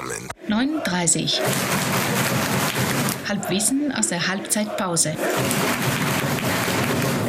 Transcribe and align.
zusammen. 0.00 0.28
39. 0.48 1.40
Halbwissen 3.28 3.92
aus 3.96 4.08
der 4.08 4.26
Halbzeitpause. 4.26 5.14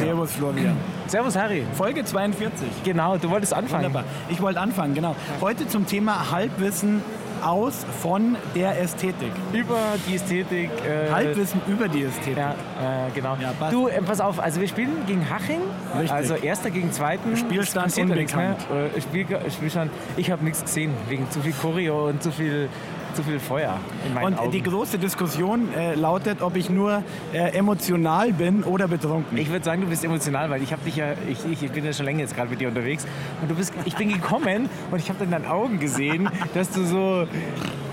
Servus 0.00 0.32
Florian. 0.32 0.76
Servus 1.06 1.36
Harry. 1.36 1.64
Folge 1.74 2.04
42. 2.04 2.66
Genau, 2.84 3.16
du 3.18 3.30
wolltest 3.30 3.54
anfangen. 3.54 3.84
Wunderbar. 3.84 4.04
Ich 4.28 4.40
wollte 4.40 4.60
anfangen, 4.60 4.94
genau. 4.94 5.14
Heute 5.40 5.68
zum 5.68 5.86
Thema 5.86 6.30
Halbwissen 6.30 7.02
aus 7.42 7.84
von 8.00 8.36
der 8.54 8.80
Ästhetik. 8.80 9.32
Über 9.52 9.78
die 10.08 10.16
Ästhetik. 10.16 10.70
Äh, 10.86 11.10
Halbwissen 11.10 11.60
über 11.66 11.88
die 11.88 12.04
Ästhetik. 12.04 12.36
Ja, 12.36 12.52
äh, 12.52 13.10
genau. 13.14 13.36
Ja, 13.40 13.52
passt. 13.58 13.72
du, 13.72 13.88
äh, 13.88 14.00
pass 14.02 14.20
auf, 14.20 14.40
also 14.40 14.60
wir 14.60 14.68
spielen 14.68 15.04
gegen 15.06 15.28
Haching. 15.28 15.60
Richtig. 15.94 16.12
Also 16.12 16.34
erster 16.34 16.70
gegen 16.70 16.92
zweiten. 16.92 17.36
Spielstand 17.36 17.96
nichts 17.96 17.98
unbekannt. 17.98 18.70
mehr. 18.70 18.94
Äh, 18.96 19.00
Spiel, 19.00 19.26
Spielstand, 19.50 19.90
ich 20.16 20.30
habe 20.30 20.44
nichts 20.44 20.62
gesehen, 20.62 20.92
wegen 21.08 21.30
zu 21.30 21.40
viel 21.40 21.52
Choreo 21.52 22.08
und 22.08 22.22
zu 22.22 22.30
viel, 22.32 22.68
zu 23.14 23.22
viel 23.22 23.38
Feuer 23.38 23.78
in 24.06 24.14
meinen 24.14 24.26
Und 24.26 24.38
Augen. 24.38 24.50
die 24.50 24.62
große 24.62 24.98
Diskussion 24.98 25.72
äh, 25.74 25.94
lautet, 25.94 26.42
ob 26.42 26.56
ich 26.56 26.70
nur 26.70 27.02
äh, 27.32 27.56
emotional 27.56 28.32
bin 28.32 28.62
oder 28.64 28.88
betrunken. 28.88 29.36
Ich 29.38 29.50
würde 29.50 29.64
sagen, 29.64 29.82
du 29.82 29.88
bist 29.88 30.04
emotional, 30.04 30.50
weil 30.50 30.62
ich 30.62 30.72
habe 30.72 30.82
dich 30.84 30.96
ja, 30.96 31.12
ich, 31.28 31.62
ich, 31.62 31.70
bin 31.70 31.84
ja 31.84 31.92
schon 31.92 32.06
länger 32.06 32.20
jetzt 32.20 32.34
gerade 32.34 32.50
mit 32.50 32.60
dir 32.60 32.68
unterwegs 32.68 33.06
und 33.40 33.50
du 33.50 33.54
bist, 33.54 33.72
ich 33.84 33.96
bin 33.96 34.12
gekommen 34.12 34.68
und 34.90 34.98
ich 34.98 35.08
habe 35.08 35.24
in 35.24 35.30
deinen 35.30 35.46
Augen 35.46 35.78
gesehen, 35.78 36.28
dass 36.54 36.70
du 36.70 36.84
so 36.84 37.26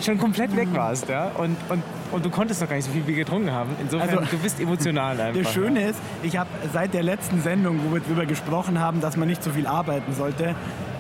schon 0.02 0.18
komplett 0.18 0.56
weg 0.56 0.70
warst, 0.74 1.10
ja, 1.10 1.32
und, 1.38 1.58
und, 1.70 1.84
und 2.12 2.26
du 2.26 2.30
konntest 2.30 2.62
noch 2.62 2.70
gar 2.70 2.76
nicht 2.76 2.86
so 2.86 2.92
viel 2.92 3.02
Bier 3.02 3.16
getrunken 3.18 3.52
haben. 3.52 3.72
Insofern, 3.82 4.10
Also, 4.10 4.32
du 4.32 4.38
bist 4.38 4.60
emotional 4.60 5.20
einfach. 5.22 5.42
Das 5.42 5.54
Schöne 5.54 5.90
ist, 5.90 6.00
ich 6.24 6.38
habe 6.38 6.50
seit 6.74 6.94
der 6.94 7.04
letzten 7.04 7.42
Sendung, 7.42 7.80
wo 7.86 7.94
wir 7.94 8.02
darüber 8.02 8.26
gesprochen 8.26 8.80
haben, 8.80 9.02
dass 9.02 9.18
man 9.18 9.28
nicht 9.28 9.44
so 9.44 9.50
viel 9.52 9.68
arbeiten 9.68 10.14
sollte, 10.14 10.56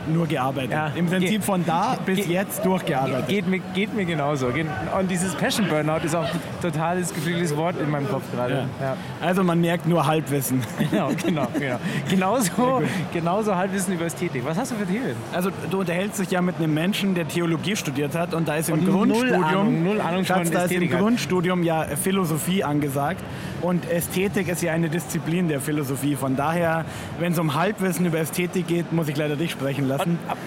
nur 0.09 0.27
gearbeitet. 0.27 0.71
Ja. 0.71 0.91
Im 0.95 1.05
Prinzip 1.07 1.29
Ge- 1.29 1.41
von 1.41 1.65
da 1.65 1.97
bis 2.05 2.17
ge- 2.17 2.33
jetzt 2.33 2.65
durchgearbeitet. 2.65 3.27
Geht 3.27 3.47
mir, 3.47 3.59
geht 3.73 3.93
mir 3.95 4.05
genauso. 4.05 4.47
Ge- 4.49 4.65
Und 4.99 5.09
dieses 5.09 5.33
Passion 5.35 5.67
Burnout 5.67 6.05
ist 6.05 6.15
auch 6.15 6.25
ein 6.25 6.39
totales 6.61 7.13
geflügeltes 7.13 7.55
Wort 7.55 7.75
in 7.81 7.89
meinem 7.89 8.07
Kopf 8.09 8.23
gerade. 8.33 8.65
Ja. 8.81 8.95
Also 9.21 9.43
man 9.43 9.61
merkt 9.61 9.87
nur 9.87 10.05
Halbwissen. 10.05 10.61
Genau, 10.91 11.09
genau, 11.23 11.47
genau. 11.59 11.77
Genauso, 12.09 12.81
genauso 13.13 13.55
Halbwissen 13.55 13.93
über 13.93 14.05
Ästhetik. 14.05 14.43
Was 14.45 14.57
hast 14.57 14.71
du 14.71 14.75
für 14.75 14.85
Themen? 14.87 15.15
Also 15.33 15.49
du 15.69 15.79
unterhältst 15.79 16.19
dich 16.19 16.31
ja 16.31 16.41
mit 16.41 16.55
einem 16.57 16.73
Menschen, 16.73 17.13
der 17.15 17.27
Theologie 17.27 17.75
studiert 17.75 18.15
hat 18.15 18.33
und 18.33 18.47
da 18.47 18.55
ist 18.55 18.69
im 18.69 18.75
Und 18.79 18.85
null 18.87 19.07
Grundstudium, 19.07 19.43
Ahnung, 19.43 19.83
null 19.83 20.01
Ahnung 20.01 20.25
Schatz, 20.25 20.49
da 20.51 20.63
ist 20.63 20.71
im 20.71 20.91
hat. 20.91 20.99
Grundstudium 20.99 21.63
ja 21.63 21.85
Philosophie 22.01 22.63
angesagt 22.63 23.21
und 23.61 23.89
Ästhetik 23.89 24.47
ist 24.47 24.61
ja 24.63 24.71
eine 24.73 24.89
Disziplin 24.89 25.47
der 25.47 25.59
Philosophie. 25.61 26.15
Von 26.15 26.35
daher, 26.35 26.85
wenn 27.19 27.33
es 27.33 27.39
um 27.39 27.53
Halbwissen 27.55 28.05
über 28.05 28.19
Ästhetik 28.19 28.67
geht, 28.67 28.91
muss 28.91 29.07
ich 29.09 29.17
leider 29.17 29.35
dich 29.35 29.51
sprechen 29.51 29.87
lassen. 29.87 29.98
Ab, 29.99 30.37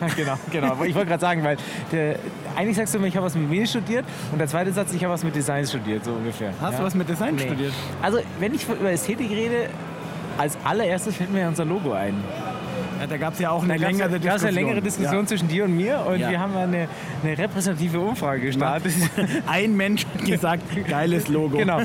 ja, 0.00 0.06
genau, 0.16 0.38
genau. 0.50 0.84
Ich 0.84 0.94
wollte 0.94 1.08
gerade 1.10 1.20
sagen, 1.20 1.44
weil 1.44 1.56
der, 1.90 2.16
eigentlich 2.56 2.76
sagst 2.76 2.94
du 2.94 2.98
mir, 2.98 3.08
ich 3.08 3.16
habe 3.16 3.26
was 3.26 3.34
mit 3.34 3.48
Medien 3.48 3.66
studiert 3.66 4.04
und 4.30 4.38
der 4.38 4.48
zweite 4.48 4.72
Satz, 4.72 4.92
ich 4.92 5.02
habe 5.04 5.12
was 5.14 5.24
mit 5.24 5.34
Design 5.34 5.66
studiert, 5.66 6.04
so 6.04 6.12
ungefähr. 6.12 6.52
Hast 6.60 6.72
ja? 6.72 6.78
du 6.78 6.84
was 6.84 6.94
mit 6.94 7.08
Design 7.08 7.34
Nee. 7.34 7.42
studiert? 7.42 7.72
Also, 8.00 8.18
wenn 8.40 8.54
ich 8.54 8.68
über 8.68 8.90
Ästhetik 8.90 9.30
rede, 9.30 9.68
als 10.38 10.56
allererstes 10.64 11.16
fällt 11.16 11.32
mir 11.32 11.40
ja 11.40 11.48
unser 11.48 11.64
Logo 11.64 11.92
ein. 11.92 12.14
Ja, 13.02 13.06
da 13.08 13.16
gab 13.16 13.32
es 13.34 13.40
ja 13.40 13.50
auch 13.50 13.62
eine 13.64 13.76
längere 13.76 14.08
da 14.08 14.18
Diskussion. 14.18 14.48
eine 14.48 14.50
längere 14.54 14.80
Diskussion 14.80 15.20
Ja. 15.20 15.26
zwischen 15.26 15.48
dir 15.48 15.64
und 15.64 15.76
mir 15.76 16.00
und 16.06 16.20
Ja. 16.20 16.30
wir 16.30 16.40
haben 16.40 16.56
eine, 16.56 16.88
eine 17.22 17.36
repräsentative 17.38 17.98
Umfrage 17.98 18.42
gestartet. 18.42 18.92
Ein 19.46 19.76
Mensch 19.76 20.06
hat 20.06 20.24
gesagt, 20.24 20.62
geiles 20.88 21.26
Logo. 21.28 21.58
Genau. 21.58 21.80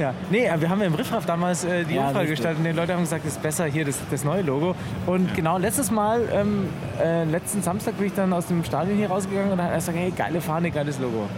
Ja. 0.00 0.14
Nee, 0.30 0.50
wir 0.58 0.68
haben 0.70 0.80
im 0.82 0.94
Riffraff 0.94 1.26
damals 1.26 1.64
äh, 1.64 1.84
die 1.84 1.98
Umfrage 1.98 2.20
richtig. 2.20 2.30
gestaltet 2.30 2.58
und 2.60 2.64
die 2.64 2.72
Leute 2.72 2.94
haben 2.94 3.00
gesagt, 3.02 3.24
es 3.26 3.34
ist 3.34 3.42
besser 3.42 3.66
hier 3.66 3.84
das, 3.84 3.98
das 4.10 4.24
neue 4.24 4.42
Logo. 4.42 4.74
Und 5.06 5.34
genau 5.34 5.58
letztes 5.58 5.90
Mal, 5.90 6.22
ähm, 6.32 6.68
äh, 7.02 7.24
letzten 7.24 7.62
Samstag 7.62 7.98
bin 7.98 8.06
ich 8.06 8.14
dann 8.14 8.32
aus 8.32 8.46
dem 8.46 8.64
Stadion 8.64 8.96
hier 8.96 9.08
rausgegangen 9.08 9.50
und 9.52 9.58
dann 9.58 9.66
hat 9.66 9.72
er 9.74 9.78
gesagt, 9.78 9.98
hey, 9.98 10.10
geile 10.16 10.40
Fahne, 10.40 10.70
geiles 10.70 10.98
Logo. 10.98 11.28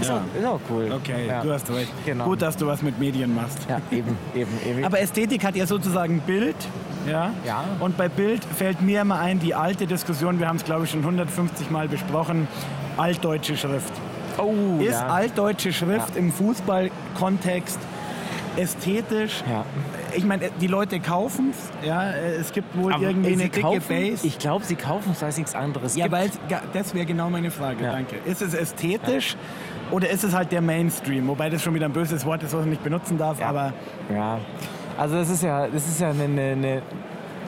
Ist, 0.00 0.08
Ja. 0.08 0.16
auch, 0.16 0.38
ist 0.40 0.46
auch 0.46 0.60
cool. 0.70 0.92
Okay, 0.96 1.26
ja. 1.28 1.42
du 1.42 1.52
hast 1.52 1.70
recht. 1.70 1.92
Genau. 2.06 2.24
Gut, 2.24 2.42
dass 2.42 2.56
du 2.56 2.66
was 2.66 2.82
mit 2.82 2.98
Medien 2.98 3.34
machst. 3.34 3.58
Ja, 3.68 3.80
eben, 3.90 4.16
eben, 4.34 4.50
eben. 4.68 4.84
Aber 4.84 5.00
Ästhetik 5.00 5.44
hat 5.44 5.54
ja 5.56 5.66
sozusagen 5.66 6.20
Bild. 6.20 6.56
Ja? 7.06 7.32
Ja. 7.44 7.64
Und 7.80 7.96
bei 7.96 8.08
Bild 8.08 8.44
fällt 8.44 8.80
mir 8.80 9.00
immer 9.02 9.18
ein, 9.18 9.38
die 9.40 9.54
alte 9.54 9.86
Diskussion, 9.86 10.38
wir 10.38 10.48
haben 10.48 10.56
es 10.56 10.64
glaube 10.64 10.84
ich 10.84 10.90
schon 10.90 11.00
150 11.00 11.70
Mal 11.70 11.88
besprochen, 11.88 12.46
altdeutsche 12.96 13.56
Schrift. 13.56 13.92
oh, 14.38 14.78
Ist 14.80 14.92
ja. 15.00 15.06
altdeutsche 15.08 15.72
Schrift 15.72 16.16
im 16.16 16.32
Fußballkontext 16.32 17.78
ästhetisch? 18.56 19.42
Ja. 19.50 19.64
Ich 20.14 20.24
meine, 20.24 20.50
die 20.60 20.66
Leute 20.66 21.00
kaufen 21.00 21.52
es. 21.52 21.86
Ja? 21.86 22.10
Es 22.12 22.52
gibt 22.52 22.76
wohl 22.76 22.92
Aber 22.92 23.02
irgendwie 23.02 23.32
eine 23.32 23.42
dicke 23.44 23.62
kaufen, 23.62 23.82
Base. 23.88 24.26
Ich 24.26 24.38
glaube, 24.38 24.64
sie 24.64 24.76
kaufen 24.76 25.12
es, 25.12 25.22
weil 25.22 25.30
es 25.30 25.38
nichts 25.38 25.54
anderes 25.54 25.96
ja, 25.96 26.04
gibt. 26.04 26.14
weil 26.14 26.30
das 26.74 26.94
wäre 26.94 27.06
genau 27.06 27.30
meine 27.30 27.50
Frage. 27.50 27.84
Ja. 27.84 27.92
Danke. 27.92 28.16
Ist 28.26 28.42
es 28.42 28.52
ästhetisch 28.54 29.36
oder 29.90 30.10
ist 30.10 30.22
es 30.24 30.34
halt 30.34 30.52
der 30.52 30.60
Mainstream? 30.60 31.28
Wobei 31.28 31.48
das 31.48 31.62
schon 31.62 31.74
wieder 31.74 31.86
ein 31.86 31.92
böses 31.92 32.26
Wort 32.26 32.42
ist, 32.42 32.52
was 32.52 32.60
man 32.60 32.70
nicht 32.70 32.84
benutzen 32.84 33.16
darf. 33.16 33.40
Ja. 33.40 33.48
Aber 33.48 33.72
Ja, 34.12 34.38
also 34.98 35.16
das 35.16 35.30
ist 35.30 35.42
ja, 35.42 35.68
das 35.68 35.86
ist 35.88 36.00
ja 36.00 36.10
eine, 36.10 36.24
eine, 36.24 36.82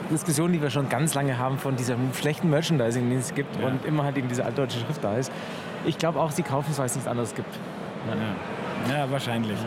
Diskussion, 0.09 0.51
die 0.51 0.61
wir 0.61 0.69
schon 0.69 0.87
ganz 0.87 1.15
lange 1.15 1.37
haben 1.37 1.57
von 1.57 1.75
diesem 1.75 2.13
schlechten 2.13 2.49
Merchandising, 2.49 3.09
den 3.09 3.19
es 3.19 3.33
gibt 3.33 3.59
Ja. 3.59 3.67
und 3.67 3.83
immer 3.85 4.03
halt 4.03 4.17
eben 4.17 4.27
diese 4.27 4.45
altdeutsche 4.45 4.79
Schrift 4.79 5.03
da 5.03 5.15
ist. 5.17 5.31
Ich 5.85 5.97
glaube 5.97 6.19
auch, 6.19 6.31
sie 6.31 6.43
kaufen 6.43 6.67
es, 6.71 6.77
weil 6.77 6.85
es 6.85 6.95
nichts 6.95 7.07
anderes 7.09 7.33
gibt. 7.33 7.49
ja, 8.87 9.09
wahrscheinlich. 9.09 9.57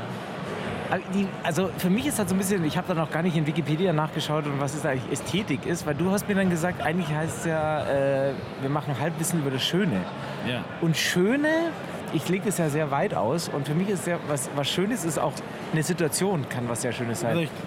Aber 0.90 1.00
die, 1.12 1.26
also 1.42 1.70
für 1.76 1.90
mich 1.90 2.06
ist 2.06 2.18
halt 2.18 2.28
so 2.28 2.34
ein 2.34 2.38
bisschen, 2.38 2.64
ich 2.64 2.76
habe 2.76 2.88
da 2.88 2.94
noch 2.94 3.10
gar 3.10 3.22
nicht 3.22 3.36
in 3.36 3.46
Wikipedia 3.46 3.92
nachgeschaut 3.92 4.46
und 4.46 4.58
was 4.60 4.74
ist 4.74 4.86
eigentlich 4.86 5.12
Ästhetik 5.12 5.66
ist, 5.66 5.86
weil 5.86 5.94
du 5.94 6.10
hast 6.10 6.28
mir 6.28 6.34
dann 6.34 6.48
gesagt, 6.48 6.80
eigentlich 6.82 7.08
heißt 7.14 7.38
es 7.40 7.44
ja, 7.44 7.84
äh, 7.84 8.32
wir 8.62 8.70
machen 8.70 8.98
Halbwissen 8.98 9.40
über 9.40 9.50
das 9.50 9.62
Schöne. 9.62 10.00
Ja. 10.46 10.64
Und 10.80 10.96
Schöne, 10.96 11.72
ich 12.12 12.28
lege 12.28 12.46
das 12.46 12.58
ja 12.58 12.68
sehr 12.68 12.90
weit 12.90 13.14
aus 13.14 13.48
und 13.48 13.66
für 13.66 13.74
mich 13.74 13.88
ist 13.88 14.06
ja, 14.06 14.18
was, 14.28 14.48
was 14.56 14.68
Schönes 14.68 15.04
ist 15.04 15.18
auch 15.18 15.32
eine 15.72 15.82
Situation, 15.82 16.48
kann 16.48 16.68
was 16.68 16.82
sehr 16.82 16.92
Schönes 16.92 17.20
sein. 17.20 17.36
Richtig. 17.36 17.58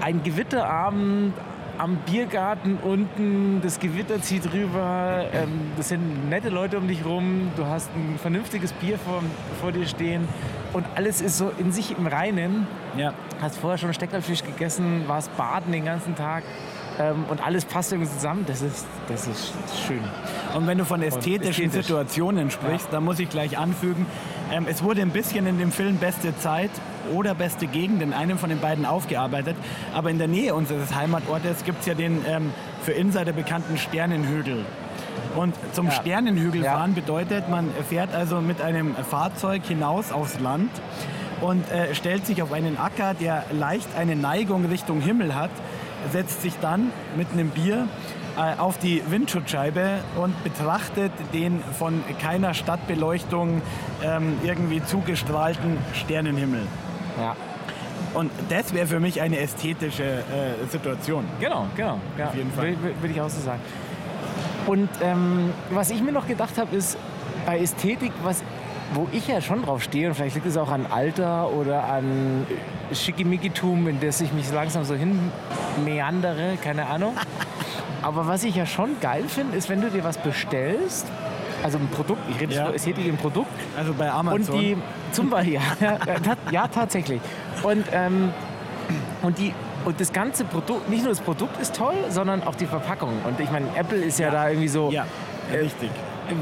ein 0.00 0.22
Gewitterabend 0.22 1.34
am 1.78 1.96
Biergarten 2.06 2.76
unten, 2.76 3.60
das 3.62 3.80
Gewitter 3.80 4.22
zieht 4.22 4.52
rüber, 4.52 5.26
ähm, 5.32 5.72
das 5.76 5.88
sind 5.88 6.28
nette 6.28 6.48
Leute 6.48 6.78
um 6.78 6.86
dich 6.86 7.04
rum, 7.04 7.50
du 7.56 7.66
hast 7.66 7.90
ein 7.96 8.16
vernünftiges 8.20 8.72
Bier 8.74 8.98
vor, 8.98 9.22
vor 9.60 9.72
dir 9.72 9.86
stehen 9.86 10.28
und 10.72 10.86
alles 10.94 11.20
ist 11.20 11.38
so 11.38 11.50
in 11.58 11.72
sich 11.72 11.96
im 11.96 12.06
Reinen. 12.06 12.66
Ja. 12.96 13.12
Hast 13.40 13.58
vorher 13.58 13.78
schon 13.78 13.92
Steckerfisch 13.92 14.44
gegessen, 14.44 15.04
warst 15.08 15.36
baden 15.36 15.72
den 15.72 15.84
ganzen 15.84 16.14
Tag 16.14 16.44
ähm, 16.98 17.24
und 17.28 17.44
alles 17.44 17.64
passt 17.64 17.92
irgendwie 17.92 18.10
zusammen. 18.10 18.44
Das 18.46 18.62
ist, 18.62 18.86
das 19.08 19.26
ist 19.26 19.52
schön. 19.86 20.00
Und 20.54 20.66
wenn 20.66 20.78
du 20.78 20.84
von 20.84 21.02
ästhetischen 21.02 21.66
ästhetisch. 21.66 21.86
Situationen 21.86 22.50
sprichst, 22.50 22.88
dann 22.92 23.04
muss 23.04 23.18
ich 23.18 23.28
gleich 23.28 23.58
anfügen, 23.58 24.06
ähm, 24.52 24.66
es 24.68 24.82
wurde 24.82 25.02
ein 25.02 25.10
bisschen 25.10 25.46
in 25.46 25.58
dem 25.58 25.72
Film 25.72 25.96
Beste 25.96 26.36
Zeit 26.38 26.70
oder 27.12 27.34
Beste 27.34 27.66
Gegend 27.66 28.02
in 28.02 28.12
einem 28.12 28.38
von 28.38 28.48
den 28.48 28.60
beiden 28.60 28.86
aufgearbeitet. 28.86 29.56
Aber 29.92 30.10
in 30.10 30.18
der 30.18 30.28
Nähe 30.28 30.54
unseres 30.54 30.94
Heimatortes 30.94 31.64
gibt 31.64 31.80
es 31.80 31.86
ja 31.86 31.94
den 31.94 32.24
ähm, 32.26 32.52
für 32.82 32.92
Insider 32.92 33.32
bekannten 33.32 33.76
Sternenhügel. 33.78 34.64
Und 35.36 35.54
zum 35.72 35.86
Ja. 35.86 35.92
Sternenhügel 35.92 36.62
Ja. 36.62 36.74
fahren 36.74 36.94
bedeutet, 36.94 37.48
man 37.48 37.70
fährt 37.88 38.14
also 38.14 38.40
mit 38.40 38.60
einem 38.60 38.94
Fahrzeug 38.94 39.62
hinaus 39.66 40.12
aufs 40.12 40.38
Land 40.38 40.70
und 41.40 41.68
äh, 41.70 41.94
stellt 41.94 42.24
sich 42.26 42.40
auf 42.42 42.52
einen 42.52 42.78
Acker, 42.78 43.14
der 43.14 43.44
leicht 43.52 43.88
eine 43.98 44.14
Neigung 44.16 44.64
Richtung 44.66 45.00
Himmel 45.00 45.34
hat, 45.34 45.50
setzt 46.12 46.42
sich 46.42 46.54
dann 46.60 46.90
mit 47.16 47.28
einem 47.32 47.50
Bier 47.50 47.88
äh, 48.36 48.58
auf 48.58 48.78
die 48.78 49.02
Windschutzscheibe 49.08 50.00
und 50.16 50.42
betrachtet 50.42 51.12
den 51.32 51.60
von 51.78 52.02
keiner 52.20 52.54
Stadtbeleuchtung 52.54 53.62
ähm, 54.02 54.38
irgendwie 54.42 54.82
zugestrahlten 54.82 55.78
Sternenhimmel. 55.92 56.62
Ja. 57.18 57.36
Und 58.14 58.30
das 58.48 58.72
wäre 58.72 58.86
für 58.86 59.00
mich 59.00 59.20
eine 59.20 59.38
ästhetische 59.38 60.04
äh, 60.04 60.66
Situation. 60.70 61.24
Genau, 61.40 61.66
genau. 61.76 62.00
Ja, 62.16 62.28
Auf 62.28 62.34
jeden 62.34 62.52
Fall. 62.52 62.76
Würde 62.80 63.02
würd 63.02 63.12
ich 63.12 63.20
auch 63.20 63.28
so 63.28 63.40
sagen. 63.40 63.60
Und 64.66 64.88
ähm, 65.02 65.50
was 65.70 65.90
ich 65.90 66.00
mir 66.02 66.12
noch 66.12 66.26
gedacht 66.26 66.56
habe, 66.58 66.74
ist 66.74 66.96
bei 67.44 67.58
Ästhetik, 67.58 68.12
was, 68.22 68.42
wo 68.94 69.08
ich 69.12 69.26
ja 69.28 69.40
schon 69.40 69.62
drauf 69.62 69.82
stehe, 69.82 70.08
und 70.08 70.14
vielleicht 70.14 70.34
liegt 70.36 70.46
es 70.46 70.56
auch 70.56 70.70
an 70.70 70.86
Alter 70.90 71.50
oder 71.52 71.84
an 71.84 72.46
Schickimickitum, 72.92 73.88
in 73.88 74.00
das 74.00 74.20
ich 74.20 74.32
mich 74.32 74.50
langsam 74.52 74.84
so 74.84 74.94
hin 74.94 75.18
meandere, 75.84 76.56
keine 76.62 76.86
Ahnung. 76.86 77.14
Aber 78.02 78.26
was 78.26 78.44
ich 78.44 78.54
ja 78.54 78.66
schon 78.66 79.00
geil 79.00 79.24
finde, 79.28 79.56
ist, 79.56 79.68
wenn 79.68 79.80
du 79.80 79.90
dir 79.90 80.04
was 80.04 80.18
bestellst, 80.18 81.06
also 81.62 81.78
ein 81.78 81.88
Produkt, 81.88 82.20
ich 82.30 82.38
rede 82.40 82.54
Ja. 82.54 82.66
von 82.66 82.74
Ästhetik 82.74 83.06
im 83.06 83.16
Produkt, 83.16 83.48
Also 83.76 83.94
bei 83.94 84.10
Amazon. 84.10 84.54
und 84.54 84.60
die, 84.60 84.76
zum 85.12 85.30
Beispiel, 85.30 85.54
ja, 85.54 85.60
ja, 85.80 85.96
ta- 86.20 86.36
ja 86.50 86.68
tatsächlich. 86.68 87.20
Und, 87.62 87.86
ähm, 87.92 88.30
und, 89.22 89.38
die, 89.38 89.54
und 89.86 89.98
das 89.98 90.12
ganze 90.12 90.44
Produkt, 90.44 90.90
nicht 90.90 91.02
nur 91.02 91.10
das 91.10 91.20
Produkt 91.20 91.58
ist 91.62 91.74
toll, 91.74 91.94
sondern 92.10 92.42
auch 92.46 92.54
die 92.54 92.66
Verpackung. 92.66 93.12
Und 93.26 93.40
ich 93.40 93.50
meine, 93.50 93.66
Apple 93.74 93.96
ist 93.98 94.18
ja, 94.18 94.30
da 94.30 94.48
irgendwie 94.50 94.68
so 94.68 94.90
ja, 94.90 95.06
richtig. 95.50 95.88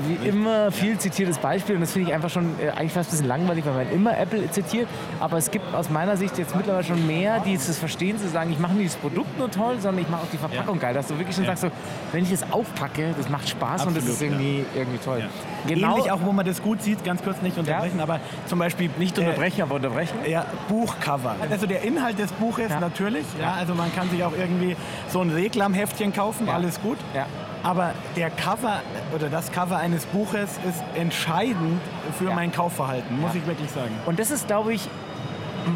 Wie 0.06 0.28
immer 0.28 0.70
viel 0.70 0.98
zitiertes 0.98 1.38
Beispiel 1.38 1.74
und 1.74 1.80
das 1.80 1.92
finde 1.92 2.08
ich 2.08 2.14
einfach 2.14 2.30
schon 2.30 2.54
äh, 2.60 2.70
eigentlich 2.70 2.92
fast 2.92 3.08
ein 3.08 3.12
bisschen 3.12 3.26
langweilig, 3.28 3.64
weil 3.66 3.84
man 3.84 3.92
immer 3.92 4.16
Apple 4.18 4.50
zitiert. 4.50 4.88
Aber 5.20 5.36
es 5.38 5.50
gibt 5.50 5.74
aus 5.74 5.90
meiner 5.90 6.16
Sicht 6.16 6.38
jetzt 6.38 6.54
mittlerweile 6.56 6.84
schon 6.84 7.06
mehr, 7.06 7.40
die 7.40 7.54
es 7.54 7.78
verstehen, 7.78 8.18
zu 8.18 8.28
sagen, 8.28 8.52
ich 8.52 8.58
mache 8.58 8.74
nicht 8.74 8.90
das 8.94 8.96
Produkt 8.96 9.38
nur 9.38 9.50
toll, 9.50 9.76
sondern 9.80 10.02
ich 10.02 10.08
mache 10.10 10.22
auch 10.22 10.30
die 10.32 10.36
Verpackung 10.38 10.78
geil. 10.78 10.94
Dass 10.94 11.06
du 11.08 11.18
wirklich 11.18 11.36
schon 11.36 11.46
sagst, 11.46 11.62
so, 11.62 11.70
wenn 12.12 12.24
ich 12.24 12.32
es 12.32 12.44
aufpacke, 12.52 13.14
das 13.16 13.28
macht 13.28 13.48
Spaß 13.48 13.86
und 13.86 13.96
das 13.96 14.04
Absolut, 14.08 14.10
ist 14.14 14.22
irgendwie, 14.22 14.64
irgendwie 14.74 14.98
toll. 14.98 15.24
Ähnlich 15.68 16.10
auch, 16.10 16.20
wo 16.22 16.32
man 16.32 16.44
das 16.46 16.62
gut 16.62 16.82
sieht, 16.82 17.04
ganz 17.04 17.22
kurz 17.22 17.40
nicht 17.42 17.56
unterbrechen, 17.58 18.00
aber 18.00 18.20
zum 18.46 18.58
Beispiel 18.58 18.90
Nicht 18.98 19.16
äh, 19.18 19.22
unterbrechen, 19.22 19.62
aber 19.62 19.76
unterbrechen. 19.76 20.16
Ja, 20.26 20.44
Buchcover. 20.68 21.36
Also 21.50 21.66
der 21.66 21.82
Inhalt 21.82 22.18
des 22.18 22.32
Buches 22.32 22.70
Ja. 22.70 22.80
natürlich. 22.80 23.24
Ja. 23.40 23.54
also 23.58 23.74
man 23.74 23.94
kann 23.94 24.08
sich 24.10 24.22
auch 24.24 24.32
irgendwie 24.36 24.76
so 25.08 25.20
ein 25.20 25.30
Reklamheftchen 25.30 26.12
kaufen, 26.12 26.46
Ja. 26.46 26.54
alles 26.54 26.80
gut. 26.80 26.98
Ja. 27.14 27.26
Aber 27.62 27.92
der 28.16 28.30
Cover 28.30 28.80
oder 29.14 29.28
das 29.28 29.52
Cover 29.52 29.76
eines 29.76 30.04
Buches 30.06 30.58
ist 30.68 30.82
entscheidend 30.94 31.80
für 32.18 32.26
Ja. 32.28 32.34
mein 32.34 32.50
Kaufverhalten, 32.52 33.20
muss 33.20 33.34
Ja. 33.34 33.40
ich 33.40 33.46
wirklich 33.46 33.70
sagen. 33.70 33.92
Und 34.06 34.18
das 34.18 34.30
ist, 34.30 34.46
glaube 34.48 34.74
ich, 34.74 34.86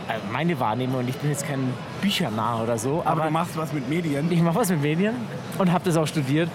äh, 0.09 0.15
meine 0.33 0.59
Wahrnehmung. 0.59 1.00
Und 1.00 1.09
ich 1.09 1.17
bin 1.17 1.31
jetzt 1.31 1.47
kein 1.47 1.73
Büchernah 2.03 2.62
oder 2.62 2.77
so, 2.77 3.03
Aber, 3.05 3.11
aber, 3.12 3.23
du 3.27 3.31
machst 3.31 3.56
was 3.56 3.73
mit 3.73 3.88
Medien. 3.88 4.31
ich 4.33 4.43
mache 4.43 4.56
was 4.56 4.69
mit 4.71 4.83
Medien 4.83 5.15
und 5.59 5.73
habe 5.73 5.85
das 5.85 5.97
auch 5.97 6.06
studiert. 6.09 6.50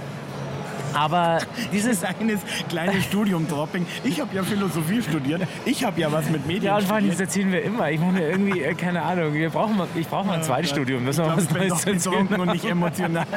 Aber 0.93 1.39
dieses 1.71 2.01
Kleines, 2.01 2.41
kleines 2.69 3.03
Studium-Dropping. 3.05 3.85
Ich 4.03 4.19
habe 4.19 4.35
ja 4.35 4.43
Philosophie 4.43 5.01
studiert. 5.01 5.41
Ich 5.65 5.83
habe 5.83 5.99
ja 6.01 6.11
was 6.11 6.29
mit 6.29 6.45
Medien 6.47 6.63
Ja, 6.65 6.77
und 6.77 6.83
vor 6.83 6.95
allem, 6.97 7.09
das 7.09 7.19
erzählen 7.19 7.51
wir 7.51 7.63
immer. 7.63 7.89
Ich 7.91 7.99
meine, 7.99 8.21
irgendwie, 8.27 8.61
äh, 8.61 8.73
keine 8.73 9.01
Ahnung, 9.01 9.33
wir 9.33 9.49
brauchen 9.49 9.77
mal, 9.77 9.87
ich 9.95 10.07
brauche 10.07 10.25
mal 10.27 10.33
ein 10.37 10.43
zweites 10.43 10.69
Studium. 10.71 11.03
Müssen 11.03 11.23
wir 11.25 11.31
Ich 11.31 11.37
was 11.37 11.43
ich 11.45 11.51
Neues 11.51 11.85
betrunken 12.03 12.39
und 12.41 12.51
nicht 12.51 12.65
emotional. 12.65 13.25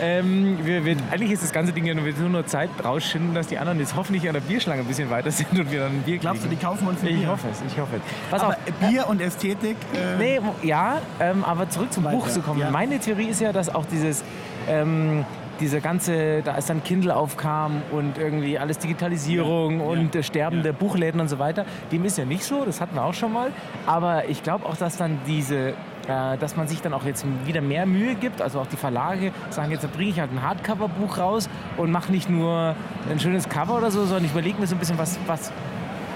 Ähm, 0.00 0.58
wir, 0.62 0.84
wir, 0.84 0.96
eigentlich 1.10 1.32
ist 1.32 1.42
das 1.42 1.52
ganze 1.52 1.72
Ding 1.72 1.84
ja 1.84 1.92
nur, 1.94 2.04
wir 2.04 2.14
nur, 2.14 2.28
nur 2.28 2.46
Zeit 2.46 2.70
rausschinden, 2.84 3.34
dass 3.34 3.48
die 3.48 3.58
anderen 3.58 3.80
jetzt 3.80 3.96
hoffentlich 3.96 4.26
an 4.28 4.34
der 4.34 4.40
Bierschlange 4.40 4.82
ein 4.82 4.86
bisschen 4.86 5.10
weiter 5.10 5.30
sind 5.32 5.50
und 5.58 5.70
wir 5.72 5.80
dann 5.80 5.92
ein 5.92 6.02
Bier 6.02 6.18
Glaubst 6.18 6.44
du, 6.44 6.48
die 6.48 6.54
kriegen. 6.54 6.68
kaufen 6.68 6.86
uns 6.86 7.00
ein 7.02 7.08
Ich 7.08 7.16
Bier? 7.18 7.28
hoffe 7.28 7.48
es, 7.50 7.72
ich 7.72 7.78
hoffe 7.80 7.96
es. 7.96 8.02
Pass 8.30 8.42
Aber 8.42 8.54
auf, 8.54 8.88
Bier 8.88 9.08
und 9.08 9.20
Ästhetik. 9.20 9.76
Äh, 9.94 10.16
Nee, 10.18 10.40
ja, 10.62 11.00
ähm, 11.20 11.44
aber 11.44 11.68
zurück 11.68 11.92
zum 11.92 12.04
Weiter, 12.04 12.16
Buch 12.16 12.28
zu 12.28 12.40
kommen. 12.42 12.60
ja. 12.60 12.70
Meine 12.70 12.98
Theorie 13.00 13.26
ist 13.28 13.40
ja, 13.40 13.52
dass 13.52 13.74
auch 13.74 13.86
dieses, 13.86 14.22
ähm, 14.68 15.24
diese 15.60 15.80
ganze, 15.80 16.42
da 16.42 16.56
ist 16.56 16.70
dann 16.70 16.82
Kindle 16.82 17.14
aufkam 17.14 17.82
und 17.90 18.18
irgendwie 18.18 18.58
alles 18.58 18.78
Digitalisierung 18.78 19.80
Ja, 19.80 19.86
und 19.86 20.14
ja, 20.14 20.20
äh, 20.20 20.24
Sterben 20.24 20.58
ja. 20.58 20.62
der 20.64 20.72
Buchläden 20.72 21.20
und 21.20 21.28
so 21.28 21.38
weiter, 21.38 21.64
dem 21.92 22.04
ist 22.04 22.18
ja 22.18 22.24
nicht 22.24 22.44
so, 22.44 22.64
das 22.64 22.80
hatten 22.80 22.94
wir 22.94 23.04
auch 23.04 23.14
schon 23.14 23.32
mal. 23.32 23.50
Aber 23.86 24.28
ich 24.28 24.42
glaube 24.42 24.66
auch, 24.66 24.76
dass 24.76 24.96
dann 24.96 25.18
diese 25.26 25.74
äh, 26.08 26.38
dass 26.38 26.56
man 26.56 26.66
sich 26.66 26.80
dann 26.80 26.94
auch 26.94 27.04
jetzt 27.04 27.26
wieder 27.44 27.60
mehr 27.60 27.84
Mühe 27.84 28.14
gibt, 28.14 28.40
also 28.40 28.60
auch 28.60 28.66
die 28.66 28.76
Verlage 28.76 29.30
sagen, 29.50 29.70
jetzt 29.70 29.90
bringe 29.92 30.10
ich 30.10 30.18
halt 30.18 30.32
ein 30.32 30.42
Hardcover-Buch 30.42 31.18
raus 31.18 31.50
und 31.76 31.90
mache 31.90 32.10
nicht 32.10 32.30
nur 32.30 32.74
ein 33.10 33.20
schönes 33.20 33.48
Cover 33.48 33.76
oder 33.76 33.90
so, 33.90 34.06
sondern 34.06 34.24
ich 34.24 34.30
überlege 34.30 34.58
mir 34.58 34.66
so 34.66 34.74
ein 34.74 34.78
bisschen, 34.78 34.96
was, 34.96 35.18
was, 35.26 35.52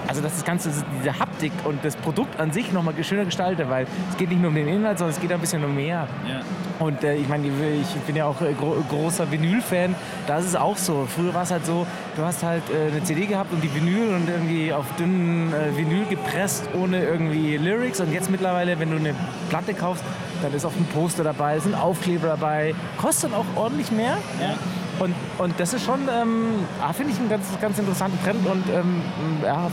also 0.07 0.21
dass 0.21 0.33
das 0.33 0.45
Ganze, 0.45 0.71
diese 0.99 1.19
Haptik 1.19 1.51
und 1.63 1.83
das 1.83 1.95
Produkt 1.95 2.39
an 2.39 2.51
sich 2.51 2.71
nochmal 2.71 2.93
schöner 3.03 3.25
gestaltet, 3.25 3.69
weil 3.69 3.87
es 4.09 4.17
geht 4.17 4.29
nicht 4.29 4.41
nur 4.41 4.49
um 4.49 4.55
den 4.55 4.67
Inhalt, 4.67 4.97
sondern 4.97 5.15
es 5.15 5.21
geht 5.21 5.31
ein 5.31 5.39
bisschen 5.39 5.63
um 5.63 5.75
mehr. 5.75 6.07
Ja. 6.27 6.41
Und 6.79 7.03
äh, 7.03 7.15
ich 7.15 7.27
meine, 7.27 7.47
ich 7.47 7.87
bin 8.05 8.15
ja 8.15 8.25
auch 8.25 8.41
äh, 8.41 8.53
gro 8.53 8.75
großer 8.89 9.31
Vinyl-Fan. 9.31 9.95
Da 10.27 10.39
ist 10.39 10.45
es 10.45 10.55
auch 10.55 10.77
so. 10.77 11.07
Früher 11.13 11.33
war 11.33 11.43
es 11.43 11.51
halt 11.51 11.65
so, 11.65 11.85
du 12.15 12.23
hast 12.23 12.43
halt 12.43 12.63
äh, 12.69 12.91
eine 12.91 13.03
CD 13.03 13.25
gehabt 13.25 13.53
und 13.53 13.63
die 13.63 13.73
Vinyl 13.73 14.15
und 14.15 14.29
irgendwie 14.29 14.73
auf 14.73 14.85
dünnen 14.97 15.53
äh, 15.53 15.75
Vinyl 15.77 16.05
gepresst, 16.05 16.67
ohne 16.73 17.03
irgendwie 17.03 17.57
Lyrics. 17.57 17.99
Und 18.01 18.11
jetzt 18.11 18.29
mittlerweile, 18.29 18.79
wenn 18.79 18.91
du 18.91 18.97
eine 18.97 19.13
Platte 19.49 19.73
kaufst, 19.73 20.03
dann 20.41 20.53
ist 20.53 20.65
oft 20.65 20.77
ein 20.77 20.85
Poster 20.87 21.23
dabei, 21.23 21.57
ist 21.57 21.65
ein 21.65 21.75
Aufkleber 21.75 22.27
dabei. 22.27 22.75
Kostet 22.97 23.33
auch 23.33 23.45
ordentlich 23.55 23.91
mehr. 23.91 24.17
Ja. 24.41 24.55
Und, 24.99 25.15
und 25.37 25.59
das 25.59 25.73
ist 25.73 25.85
schon, 25.85 26.01
ähm, 26.09 26.65
ah, 26.81 26.93
finde 26.93 27.13
ich, 27.13 27.19
einen 27.19 27.29
ganz, 27.29 27.45
ganz 27.59 27.79
interessanten 27.79 28.21
Trend 28.23 28.45
und 28.45 28.63
ähm, 28.69 29.01
ja, 29.43 29.69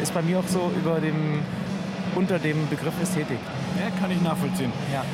ist 0.00 0.12
bei 0.12 0.22
mir 0.22 0.38
auch 0.38 0.46
so 0.46 0.70
über 0.76 1.00
dem, 1.00 1.40
unter 2.14 2.38
dem 2.38 2.68
Begriff 2.68 2.94
Ästhetik. 3.02 3.38
ja, 3.78 4.00
kann 4.00 4.10
ich 4.10 4.20
nachvollziehen. 4.20 4.72
Ja. 4.92 5.04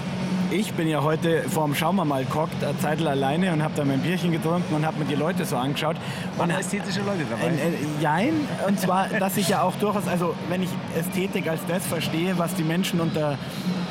Ich 0.51 0.73
bin 0.73 0.89
ja 0.89 1.03
heute 1.03 1.43
vorm 1.43 1.75
Schauen 1.75 1.97
wir 1.97 2.07
mal 2.07 2.25
gockt, 2.25 2.65
eine 2.65 2.79
Zeit 2.79 3.05
alleine 3.07 3.53
und 3.53 3.63
habe 3.63 3.75
da 3.77 3.85
mein 3.85 4.01
Bierchen 4.01 4.33
getrunken 4.33 4.75
und 4.75 4.87
habe 4.87 4.99
mir 4.99 5.05
die 5.05 5.15
Leute 5.15 5.45
so 5.45 5.57
angeschaut. 5.57 5.97
Und 6.39 6.51
ästhetische 6.51 7.01
Leute 7.01 7.27
dabei. 7.29 7.49
Äh, 7.49 7.69
äh, 7.69 7.75
jein, 8.01 8.33
und 8.67 8.81
zwar, 8.81 9.09
dass 9.09 9.37
ich 9.37 9.51
ja 9.51 9.61
auch 9.61 9.75
durchaus, 9.77 10.09
also 10.09 10.35
wenn 10.49 10.63
ich 10.63 10.71
Ästhetik 10.99 11.49
als 11.51 11.61
das 11.69 11.87
verstehe, 11.87 12.39
was 12.39 12.55
die 12.55 12.63
Menschen 12.63 12.99
unter, 13.01 13.37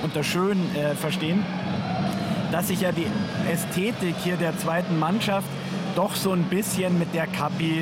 unter 0.01 0.23
schön 0.23 0.57
äh, 0.75 0.95
verstehen, 0.95 1.45
dass 2.51 2.69
ich 2.69 2.81
ja 2.81 2.91
die 2.91 3.07
Ästhetik 3.51 4.15
hier 4.23 4.37
der 4.37 4.57
zweiten 4.57 4.97
Mannschaft 4.99 5.47
doch 5.95 6.13
so 6.13 6.31
ein 6.31 6.43
bisschen 6.43 6.99
mit 6.99 7.15
der 7.15 7.25
Kapi 7.25 7.81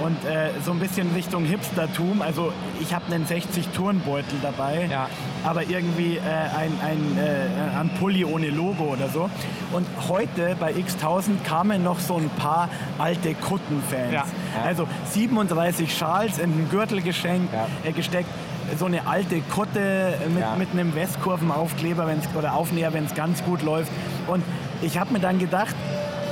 und 0.00 0.22
äh, 0.26 0.50
so 0.66 0.72
ein 0.72 0.78
bisschen 0.80 1.14
Richtung 1.14 1.46
Hipstertum. 1.46 2.20
Also 2.20 2.52
ich 2.78 2.92
habe 2.94 3.06
einen 3.10 3.24
60 3.24 3.68
Turnbeutel 3.68 4.38
dabei, 4.42 4.86
Ja. 4.90 5.08
aber 5.44 5.62
irgendwie 5.62 6.18
äh, 6.18 6.20
ein, 6.20 6.72
ein, 6.82 7.16
äh, 7.18 7.78
ein 7.78 7.88
Pulli 7.98 8.22
ohne 8.26 8.48
Logo 8.50 8.84
oder 8.92 9.08
so. 9.08 9.30
Und 9.72 9.86
heute 10.10 10.56
bei 10.60 10.72
X1000 10.74 11.42
kamen 11.48 11.82
noch 11.82 12.00
so 12.00 12.16
ein 12.16 12.28
paar 12.36 12.68
alte 12.98 13.34
Kuttenfans. 13.34 14.12
Ja. 14.12 14.24
Ja. 14.54 14.62
Also 14.66 14.86
37 15.12 15.96
Schals 15.96 16.36
in 16.38 16.52
den 16.52 16.68
Gürtel 16.68 17.00
geschenkt, 17.00 17.48
äh, 17.82 17.92
gesteckt. 17.92 18.28
So 18.78 18.86
eine 18.86 19.06
alte 19.06 19.40
Kutte 19.42 20.14
mit, 20.32 20.40
Ja. 20.42 20.54
mit 20.56 20.70
einem 20.72 20.94
Westkurvenaufkleber 20.94 22.06
wenn's, 22.06 22.24
oder 22.36 22.54
Aufnäher, 22.54 22.92
wenn 22.92 23.04
es 23.04 23.14
ganz 23.14 23.42
gut 23.44 23.62
läuft. 23.62 23.90
Und 24.26 24.42
ich 24.82 24.98
habe 24.98 25.12
mir 25.12 25.20
dann 25.20 25.38
gedacht, 25.38 25.74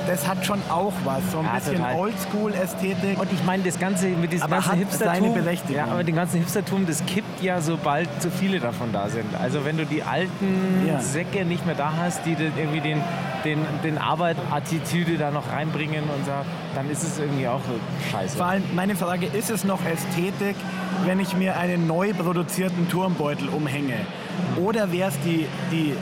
das 0.06 0.26
hat 0.26 0.44
schon 0.44 0.58
auch 0.69 0.93
was. 1.05 1.20
So 1.31 1.38
ein 1.38 1.44
Ja, 1.44 1.55
bisschen. 1.55 1.81
Oldschool-Ästhetik. 1.81 3.20
Und 3.20 3.32
ich 3.32 3.44
meine, 3.44 3.62
das 3.62 3.79
Ganze 3.79 4.08
mit 4.08 4.32
diesem 4.32 4.44
Aber 4.46 4.56
ganzen 4.56 4.79
Hipstertum. 4.79 5.37
Ja, 5.69 5.84
aber 5.84 6.02
den 6.02 6.17
ganzen 6.17 6.38
Hipstertum, 6.40 6.87
das 6.87 7.05
kippt 7.06 7.40
ja, 7.40 7.61
sobald 7.61 8.08
zu 8.20 8.29
viele 8.31 8.58
davon 8.58 8.93
da 8.93 9.08
sind. 9.08 9.26
Also 9.40 9.64
wenn 9.64 9.76
du 9.76 9.87
die 9.87 10.02
alten 10.02 10.87
Ja. 10.88 10.99
Säcke 11.00 11.44
nicht 11.44 11.64
mehr 11.67 11.76
da 11.76 11.93
hast, 12.00 12.25
die 12.26 12.34
den, 12.34 12.52
irgendwie 12.56 12.81
den, 12.81 13.00
den, 13.44 13.58
den 13.84 13.99
Arbeit-Attitüde 13.99 15.19
da 15.19 15.31
noch 15.31 15.52
reinbringen 15.52 16.02
und 16.05 16.25
so, 16.25 16.32
dann 16.75 16.90
ist 16.90 17.02
es 17.05 17.19
irgendwie 17.20 17.46
auch 17.46 17.61
scheiße. 18.11 18.37
Vor 18.37 18.46
allem 18.46 18.64
meine 18.75 18.96
Frage, 18.96 19.26
ist 19.26 19.50
es 19.50 19.62
noch 19.64 19.79
Ästhetik, 19.84 20.56
wenn 21.04 21.20
ich 21.20 21.36
mir 21.36 21.56
einen 21.56 21.86
neu 21.86 22.12
produzierten 22.12 22.88
Turmbeutel 22.88 23.48
umhänge? 23.48 23.94
Oder 24.56 24.92
wäre 24.92 25.10
es 25.10 25.18
die, 25.20 25.46
die 25.70 25.94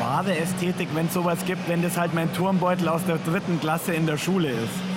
wahre 0.00 0.36
Ästhetik, 0.36 0.88
wenn 0.94 1.06
es 1.06 1.14
sowas 1.14 1.44
gibt, 1.44 1.68
wenn 1.68 1.82
das 1.82 1.98
halt 1.98 2.14
mein 2.14 2.32
Turmbeutel 2.32 2.88
aus 2.88 3.04
der 3.04 3.18
dritten 3.18 3.60
Klasse 3.60 3.92
in 3.92 4.06
der 4.06 4.16
Schule 4.16 4.48
ist? 4.50 4.94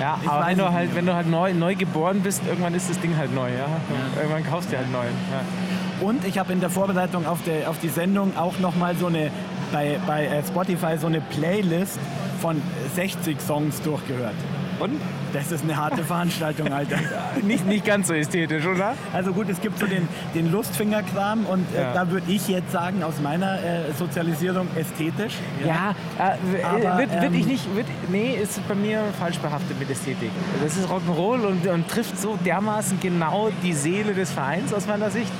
Ja, 0.00 0.18
Ich 0.22 0.28
aber 0.28 0.46
wenn 0.46 0.58
du 0.58 0.72
halt, 0.72 0.94
wenn 0.94 1.06
du 1.06 1.14
halt 1.14 1.28
neu, 1.28 1.52
neu 1.52 1.74
geboren 1.74 2.20
bist, 2.22 2.42
irgendwann 2.46 2.74
ist 2.74 2.88
das 2.88 3.00
Ding 3.00 3.16
halt 3.16 3.34
neu, 3.34 3.48
ja. 3.48 3.64
Und 3.64 4.16
Irgendwann 4.16 4.44
kaufst 4.44 4.72
du 4.72 4.76
halt 4.76 4.90
neu. 4.92 5.04
Ja. 5.04 6.06
Und 6.06 6.24
ich 6.24 6.38
habe 6.38 6.52
in 6.52 6.60
der 6.60 6.70
Vorbereitung 6.70 7.26
auf, 7.26 7.42
der, 7.42 7.68
auf 7.68 7.80
die 7.80 7.88
Sendung 7.88 8.36
auch 8.36 8.58
nochmal 8.60 8.94
so 8.96 9.06
eine, 9.06 9.30
bei, 9.72 9.98
bei 10.06 10.26
äh, 10.26 10.42
Spotify 10.44 10.96
so 10.96 11.08
eine 11.08 11.20
Playlist 11.20 11.98
von 12.40 12.62
60 12.94 13.40
Songs 13.40 13.82
durchgehört. 13.82 14.34
Und? 14.80 15.00
Das 15.32 15.50
ist 15.52 15.64
eine 15.64 15.76
harte 15.76 16.04
Veranstaltung, 16.04 16.72
Alter. 16.72 16.96
Nicht, 17.42 17.66
nicht 17.66 17.84
ganz 17.84 18.08
so 18.08 18.14
ästhetisch, 18.14 18.64
oder? 18.66 18.94
Also 19.12 19.32
gut, 19.32 19.48
es 19.48 19.60
gibt 19.60 19.78
so 19.78 19.86
den, 19.86 20.08
den 20.34 20.50
Lustfingerkram 20.50 21.46
und 21.46 21.66
äh, 21.74 21.80
Ja. 21.82 21.92
da 21.94 22.10
würde 22.10 22.30
ich 22.30 22.48
jetzt 22.48 22.72
sagen, 22.72 23.02
aus 23.02 23.20
meiner 23.22 23.54
äh, 23.62 23.92
Sozialisierung 23.98 24.66
ästhetisch. 24.76 25.34
Ja, 25.64 25.94
äh, 26.18 26.62
Aber, 26.62 26.98
wird, 26.98 27.12
wird 27.12 27.24
ähm, 27.24 27.34
ich 27.34 27.46
nicht, 27.46 27.74
wird, 27.76 27.86
nee, 28.08 28.34
ist 28.40 28.66
bei 28.68 28.74
mir 28.74 29.02
falsch 29.18 29.38
behaftet 29.38 29.78
mit 29.78 29.90
Ästhetik. 29.90 30.30
Das 30.62 30.76
ist 30.76 30.88
Rock'n'Roll 30.88 31.40
und, 31.46 31.66
und 31.66 31.88
trifft 31.88 32.18
so 32.18 32.38
dermaßen 32.44 32.98
genau 33.00 33.50
die 33.62 33.72
Seele 33.72 34.14
des 34.14 34.30
Vereins 34.32 34.72
aus 34.72 34.86
meiner 34.86 35.10
Sicht. 35.10 35.30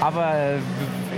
Aber 0.00 0.34
äh, 0.34 0.56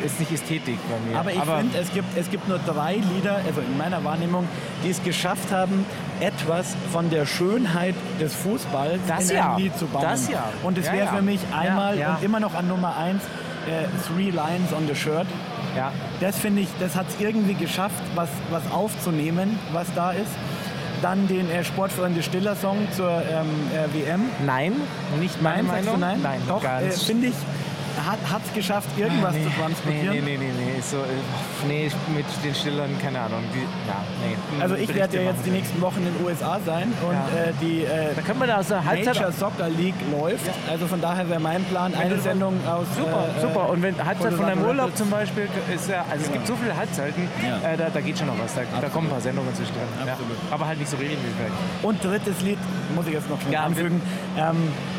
ist 0.04 0.18
nicht 0.20 0.32
Ästhetik 0.32 0.78
bei 0.88 1.10
mir. 1.10 1.18
Aber 1.18 1.30
ich 1.32 1.40
finde, 1.40 1.78
es 1.78 1.92
gibt, 1.92 2.16
es 2.16 2.30
gibt 2.30 2.48
nur 2.48 2.58
drei 2.58 2.94
Lieder, 3.14 3.36
also 3.46 3.60
in 3.60 3.76
meiner 3.78 4.02
Wahrnehmung, 4.04 4.46
die 4.84 4.90
es 4.90 5.02
geschafft 5.02 5.50
haben, 5.52 5.84
etwas 6.20 6.74
von 6.92 7.10
der 7.10 7.26
Schönheit 7.26 7.94
des 8.20 8.34
Fußballs 8.34 9.00
Das 9.06 9.30
in 9.30 9.36
ja, 9.36 9.54
ein 9.54 9.62
Lied 9.62 9.76
zu 9.78 9.86
bauen. 9.86 10.02
das 10.02 10.28
ja. 10.28 10.44
Und 10.62 10.78
es 10.78 10.86
Ja, 10.86 10.92
wäre 10.92 11.06
ja. 11.06 11.12
für 11.12 11.22
mich 11.22 11.40
einmal 11.56 11.94
und 11.96 12.22
immer 12.24 12.40
noch 12.40 12.54
an 12.54 12.68
Nummer 12.68 12.96
eins 12.96 13.22
äh, 13.66 13.84
Three 14.06 14.30
Lines 14.30 14.72
on 14.76 14.86
the 14.88 14.94
Shirt. 14.94 15.26
ja. 15.76 15.92
Das 16.20 16.36
finde 16.36 16.62
ich, 16.62 16.68
das 16.80 16.96
hat 16.96 17.06
es 17.08 17.20
irgendwie 17.20 17.54
geschafft, 17.54 18.02
was, 18.16 18.28
was 18.50 18.62
aufzunehmen, 18.72 19.58
was 19.72 19.86
da 19.94 20.10
ist. 20.12 20.30
Dann 21.02 21.28
den 21.28 21.48
äh, 21.48 21.62
Sportfreunde 21.62 22.24
Stiller 22.24 22.56
Song 22.56 22.76
zur 22.96 23.08
ähm, 23.08 23.46
äh, 23.72 23.94
WM. 24.06 24.22
Nein, 24.44 24.72
nicht 25.20 25.40
meine 25.40 25.62
Nein, 25.62 25.84
Meinung. 25.84 26.00
nein? 26.00 26.18
nein 26.20 26.40
Doch, 26.48 26.60
gar 26.60 26.82
äh, 26.82 26.90
finde 26.90 27.28
ich, 27.28 27.34
hat 28.06 28.40
es 28.46 28.54
geschafft, 28.54 28.88
irgendwas 28.98 29.34
nee, 29.34 29.44
zu 29.44 29.50
transportieren. 29.60 30.14
Nee, 30.14 30.20
nee, 30.20 30.36
nee, 30.38 30.52
nee, 30.56 30.72
nee. 30.76 30.80
So, 30.80 30.98
nee, 31.66 31.90
mit 32.14 32.26
den 32.44 32.54
Stillern, 32.54 32.90
keine 33.02 33.20
Ahnung. 33.20 33.42
Die, 33.54 33.58
ja, 33.88 33.96
nee. 34.22 34.62
Also 34.62 34.74
ich 34.76 34.92
werde 34.94 35.16
ja 35.16 35.22
jetzt 35.30 35.44
die 35.44 35.50
nächsten 35.50 35.80
Wochen 35.80 35.98
in 36.06 36.14
den 36.14 36.24
USA 36.24 36.58
sein 36.64 36.92
und 37.06 37.14
Ja. 37.14 37.42
äh, 37.44 37.52
die 37.60 37.82
äh, 37.84 38.14
Da 38.14 38.22
können 38.22 38.40
wir 38.40 38.46
da 38.46 38.58
aus 38.58 38.68
der 38.68 38.84
Halbzeit... 38.84 39.14
Major 39.16 39.32
Soccer 39.32 39.68
League 39.68 39.94
läuft. 40.12 40.44
Also 40.70 40.86
von 40.86 41.00
daher 41.00 41.28
wäre 41.28 41.40
mein 41.40 41.64
Plan, 41.64 41.94
eine 41.94 42.14
du- 42.16 42.20
Sendung 42.20 42.54
aus... 42.66 42.86
Super, 42.96 43.26
äh, 43.36 43.40
super. 43.40 43.68
Und 43.70 43.82
wenn 43.82 44.04
Halbzeit 44.04 44.32
von 44.34 44.46
deinem 44.46 44.64
Urlaub 44.64 44.96
zum 44.96 45.10
Beispiel 45.10 45.48
ist 45.74 45.88
ja, 45.88 46.04
also 46.10 46.24
es 46.24 46.32
gibt 46.32 46.46
so 46.46 46.54
viele 46.56 46.76
Halbzeiten, 46.76 47.28
Ja. 47.42 47.70
äh, 47.72 47.76
da, 47.76 47.88
da 47.90 48.00
geht 48.00 48.18
schon 48.18 48.26
noch 48.28 48.38
was. 48.42 48.54
Da, 48.54 48.62
da 48.80 48.88
kommen 48.88 49.08
ein 49.08 49.10
paar 49.10 49.20
Sendungen 49.20 49.54
zwischendrin. 49.54 49.86
Ja. 50.06 50.16
Aber 50.50 50.66
halt 50.66 50.78
nicht 50.78 50.90
so 50.90 50.96
regelmäßig. 50.96 51.32
vielleicht. 51.36 51.84
Und 51.84 52.04
drittes 52.04 52.40
Lied, 52.42 52.58
muss 52.94 53.06
ich 53.06 53.12
jetzt 53.14 53.28
noch 53.28 53.40
schnell 53.40 53.52
Ja, 53.54 53.64
anfügen, 53.64 54.00
ähm, 54.36 54.56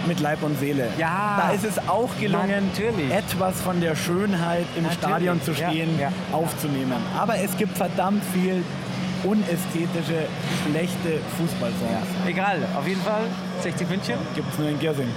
mit 0.08 0.20
Leib 0.20 0.44
und 0.44 0.60
Seele. 0.60 0.88
Ja. 0.98 1.44
Da 1.48 1.54
ist 1.54 1.66
es 1.66 1.78
auch 1.88 2.10
gelungen, 2.20 2.70
Natürlich. 2.74 2.89
Etwas 3.12 3.62
von 3.62 3.80
der 3.82 3.96
Schönheit 3.96 4.66
im 4.76 4.84
Natürlich. 4.84 5.00
Stadion 5.00 5.42
zu 5.42 5.52
Ja, 5.52 5.70
stehen, 5.70 6.00
ja. 6.00 6.12
aufzunehmen. 6.32 6.94
Aber 7.18 7.36
es 7.38 7.56
gibt 7.58 7.78
verdammt 7.78 8.24
viel 8.34 8.64
unästhetische, 9.24 10.28
schlechte 10.66 11.20
Fußballsongs. 11.38 12.08
Egal, 12.28 12.58
auf 12.78 12.88
jeden 12.88 13.02
Fall 13.02 13.24
60 13.62 13.90
München. 13.90 14.16
Gibt 14.36 14.52
es 14.52 14.60
nur 14.60 14.70
in 14.70 14.80
Giersing. 14.80 15.08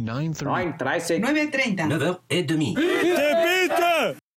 9h30. 0.00 1.20
9h30. 1.20 1.20
9h30. 1.20 4.20